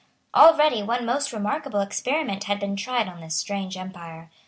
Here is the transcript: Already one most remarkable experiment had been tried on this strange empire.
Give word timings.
Already 0.33 0.81
one 0.81 1.05
most 1.05 1.31
remarkable 1.31 1.79
experiment 1.79 2.45
had 2.45 2.59
been 2.59 2.75
tried 2.75 3.07
on 3.07 3.21
this 3.21 3.35
strange 3.35 3.77
empire. 3.77 4.31